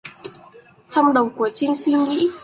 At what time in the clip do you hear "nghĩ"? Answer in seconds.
1.93-2.27